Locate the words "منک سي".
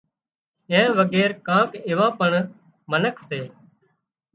2.91-3.41